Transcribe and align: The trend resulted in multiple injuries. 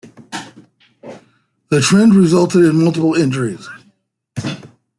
The 1.69 1.79
trend 1.79 2.15
resulted 2.15 2.65
in 2.65 2.83
multiple 2.83 3.13
injuries. 3.13 3.67